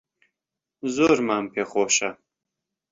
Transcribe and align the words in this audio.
زۆرمان 0.93 1.45
پێخۆشە 1.53 2.11